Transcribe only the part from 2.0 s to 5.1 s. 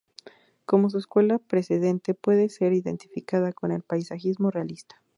puede ser identificada con el paisajismo realista.